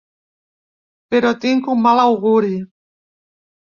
Però 1.13 1.35
tinc 1.45 1.71
un 1.77 1.87
mal 1.87 2.05
auguri. 2.09 2.55